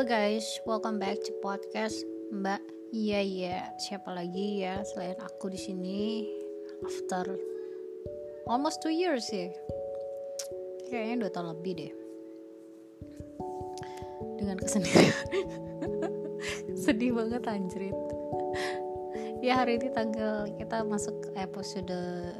[0.00, 2.64] Halo guys, welcome back to podcast Mbak.
[2.88, 6.24] Iya iya, siapa lagi ya selain aku di sini
[6.80, 7.36] after
[8.48, 9.52] almost two years ya.
[10.88, 11.92] Kayaknya dua tahun lebih deh.
[14.40, 15.20] Dengan kesendirian.
[16.88, 17.92] Sedih banget anjrit.
[19.44, 21.92] Ya hari ini tanggal kita masuk episode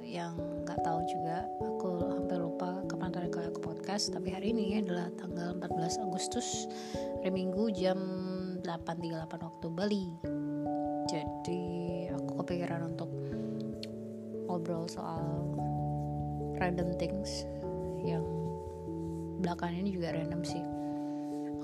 [0.00, 1.44] yang nggak tahu juga.
[1.60, 3.60] Aku hampir lupa kapan terakhir kali aku
[3.92, 4.16] podcast.
[4.16, 6.64] Tapi hari ini adalah tanggal 14 Agustus
[7.20, 8.00] hari Minggu jam
[8.64, 10.06] 8.38 waktu Bali.
[11.12, 11.64] Jadi
[12.08, 13.12] aku kepikiran untuk
[14.48, 15.44] ngobrol soal
[16.56, 17.44] random things
[18.00, 18.24] yang
[19.44, 20.64] belakangan ini juga random sih.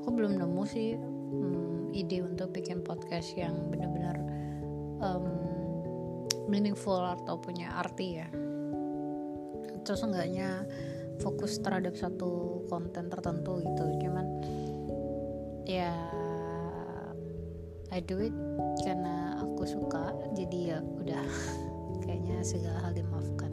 [0.05, 4.21] Aku belum nemu sih hmm, ide untuk bikin podcast yang benar-benar
[5.01, 5.25] um,
[6.45, 8.29] meaningful atau punya arti ya
[9.89, 10.69] terus enggaknya
[11.19, 13.85] fokus terhadap satu konten tertentu gitu.
[14.07, 14.27] Cuman
[15.69, 15.93] ya
[17.89, 18.35] I do it
[18.85, 21.27] karena aku suka jadi ya udah.
[22.05, 23.53] Kayaknya segala hal dimaafkan.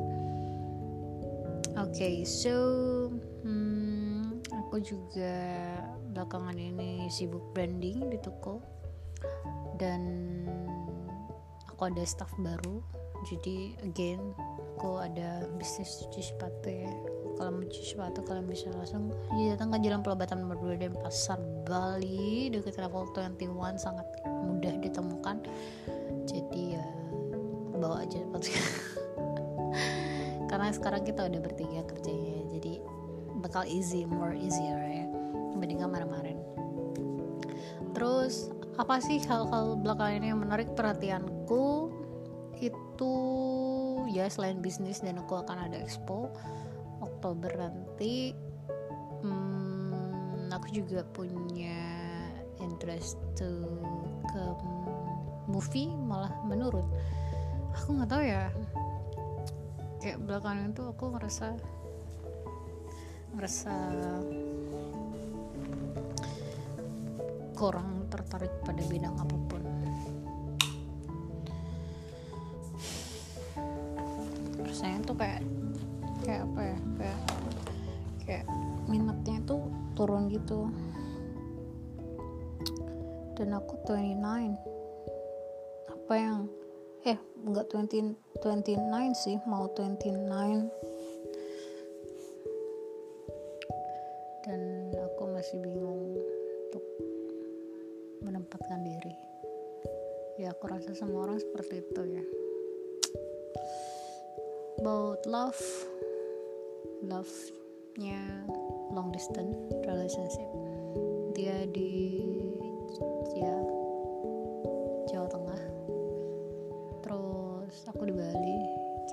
[1.75, 2.55] Oke okay, so
[3.43, 5.35] hmm, aku juga
[6.15, 8.63] belakangan ini sibuk branding di toko.
[9.75, 10.03] Dan
[11.67, 12.79] aku ada staff baru.
[13.27, 14.21] Jadi again
[14.75, 19.77] aku ada bisnis cuci sepatu ya kalau mau cuci sepatu kalian bisa langsung datang ke
[19.83, 25.43] Jalan Pelobatan nomor 2 dan Pasar Bali dekat Travel 21 sangat mudah ditemukan.
[26.25, 26.85] Jadi ya
[27.75, 28.49] bawa aja sepatu.
[30.49, 32.79] Karena sekarang kita udah bertiga kerjanya jadi
[33.43, 35.05] bakal easy more easier ya
[35.51, 36.39] dibanding kemarin-kemarin.
[37.91, 41.91] Terus apa sih hal-hal belakangan ini yang menarik perhatianku?
[42.63, 43.15] Itu
[44.07, 46.31] ya selain bisnis dan aku akan ada expo
[47.25, 48.37] Oktober nanti
[49.25, 51.73] hmm, aku juga punya
[52.61, 53.65] interest to
[54.29, 54.43] ke
[55.49, 56.85] movie malah menurun.
[57.73, 58.53] Aku nggak tahu ya
[60.05, 61.47] kayak belakangan itu aku ngerasa
[63.33, 63.73] ngerasa
[67.57, 69.63] kurang tertarik pada bidang apa pun.
[74.61, 75.41] Rasanya tuh kayak
[80.05, 80.69] turun gitu.
[83.33, 84.21] Dan aku 29
[85.89, 86.45] apa yang
[87.09, 88.85] eh enggak 20 29
[89.17, 90.29] sih mau 29
[94.45, 94.61] dan
[94.93, 96.21] aku masih bingung
[96.69, 96.85] untuk
[98.21, 99.17] menempatkan diri.
[100.37, 102.25] Ya aku rasa semua orang seperti itu ya.
[104.77, 105.65] About love.
[107.01, 107.64] Love
[107.95, 108.19] nya
[108.91, 109.55] long distance
[109.87, 110.49] relationship.
[111.31, 112.19] Dia di
[113.39, 113.55] ya
[115.07, 115.61] Jawa Tengah.
[117.03, 118.59] Terus aku di Bali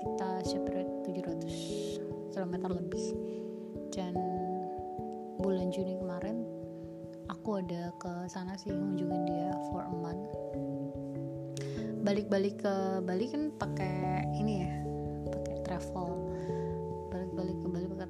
[0.03, 3.05] kita separate 700 km lebih.
[3.93, 4.17] Dan
[5.39, 6.43] bulan Juni kemarin
[7.31, 10.27] aku ada ke sana sih ngunjungin dia for a month.
[12.03, 14.75] Balik-balik ke Bali kan pakai ini ya
[15.31, 16.09] pakai travel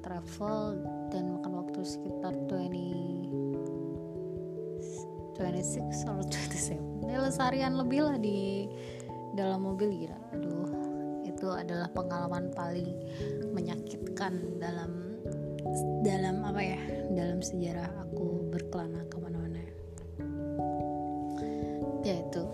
[0.04, 3.24] travel dan makan waktu sekitar 20
[5.34, 8.68] 26 atau 27 ya seharian lebih lah di
[9.34, 10.18] dalam mobil gila.
[10.36, 10.70] Aduh
[11.26, 12.94] itu adalah pengalaman paling
[13.50, 15.18] menyakitkan dalam
[16.06, 19.58] dalam apa ya dalam sejarah aku berkelana ke mana-mana.
[22.06, 22.44] Ya itu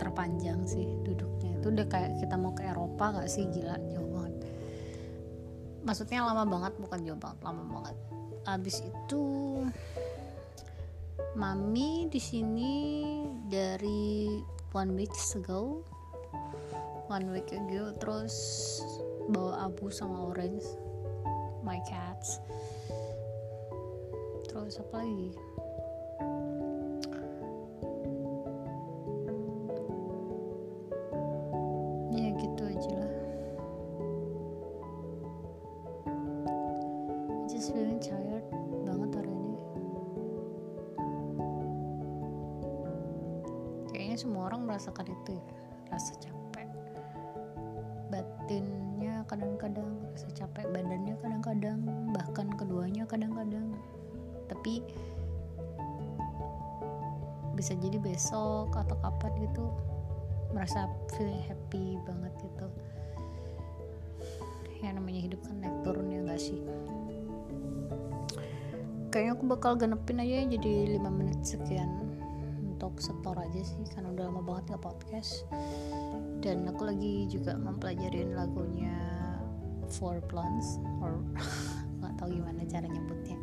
[0.00, 1.60] terpanjang sih duduknya.
[1.60, 4.15] Itu udah kayak kita mau ke Eropa gak sih gila jauh
[5.86, 7.96] maksudnya lama banget bukan jauh banget lama banget.
[8.50, 9.24] Abis itu
[11.38, 12.74] mami di sini
[13.46, 14.42] dari
[14.74, 15.86] one week ago.
[17.06, 18.34] One week ago terus
[19.30, 20.66] bawa abu sama orange
[21.62, 22.42] my cats.
[24.50, 25.30] Terus apa lagi
[44.16, 45.44] kayaknya semua orang merasakan itu ya.
[45.92, 46.68] Rasa capek.
[48.08, 51.78] Batinnya kadang-kadang rasa capek badannya kadang-kadang
[52.16, 53.76] bahkan keduanya kadang-kadang.
[54.48, 54.80] Tapi
[57.52, 59.68] bisa jadi besok atau kapan gitu
[60.56, 62.66] merasa feeling happy banget gitu.
[64.80, 66.64] Ya namanya hidup kan naik turun ya gak sih?
[69.12, 72.05] Kayaknya aku bakal genepin aja jadi 5 menit sekian
[72.76, 75.48] untuk setor aja sih karena udah lama banget gak podcast.
[76.44, 78.92] Dan aku lagi juga mempelajarin lagunya
[79.96, 81.24] Four Plants or
[82.04, 83.40] nggak tahu gimana cara nyebutnya.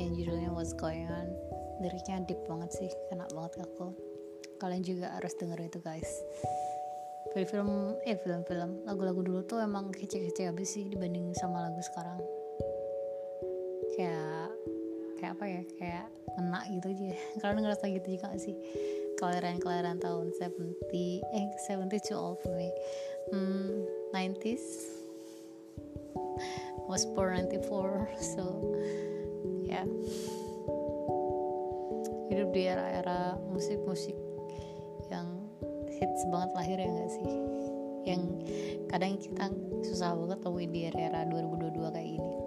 [0.00, 1.28] Yang judulnya What's Going On.
[1.84, 3.92] Liriknya deep banget sih kena banget aku.
[4.56, 6.08] Kalian juga harus denger itu guys.
[7.36, 8.88] Film-film eh film-film.
[8.88, 12.16] Lagu-lagu dulu tuh emang kece-kece habis sih dibanding sama lagu sekarang.
[13.92, 14.27] Kayak
[15.28, 16.06] kayak apa ya kayak
[16.40, 17.08] kena gitu aja.
[17.44, 18.56] Kalian ngerasa gitu juga gak sih?
[19.20, 22.72] Kelahiran-kelahiran tahun 70 eh 70 too old for me.
[23.28, 23.84] Hmm,
[24.16, 24.64] 90s
[26.88, 28.72] was born 94 so
[29.68, 29.86] ya yeah.
[32.32, 34.16] hidup di era-era musik-musik
[35.12, 35.28] yang
[35.92, 37.28] hits banget lahir ya gak sih?
[38.08, 38.22] Yang
[38.88, 39.52] kadang kita
[39.92, 42.37] susah banget temuin di era-era 2022 kayak gini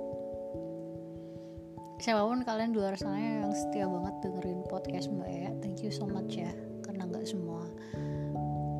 [2.01, 5.93] siapa pun kalian di luar sana yang setia banget dengerin podcast mbak ya thank you
[5.93, 6.49] so much ya.
[6.81, 7.61] Karena nggak semua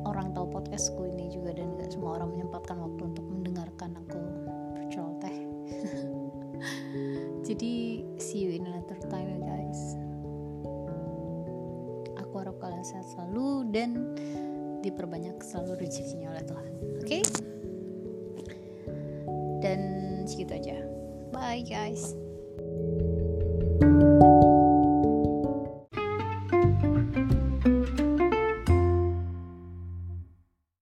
[0.02, 4.18] orang tahu podcastku ini juga dan nggak semua orang menyempatkan waktu untuk mendengarkan aku
[4.74, 5.36] berceloteh
[7.46, 9.94] jadi see you in another time ya guys.
[12.26, 14.18] Aku harap kalian sehat selalu dan
[14.82, 17.06] diperbanyak selalu rezekinya oleh Tuhan oke?
[17.06, 17.22] Okay?
[19.62, 19.78] dan
[20.26, 20.76] segitu aja.
[21.30, 22.21] Bye guys